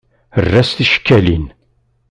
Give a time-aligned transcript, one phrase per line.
[0.39, 1.45] Err-as ticekkalin.